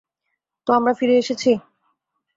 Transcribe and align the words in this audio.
তো, 0.67 0.73
আমরা 0.73 0.93
ফিরে 0.99 1.15
এসেছি? 1.17 1.51